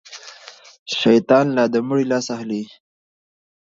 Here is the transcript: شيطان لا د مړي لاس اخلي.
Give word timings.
شيطان 0.99 1.45
لا 1.57 1.63
د 1.73 1.75
مړي 1.87 2.05
لاس 2.11 2.25
اخلي. 2.35 2.63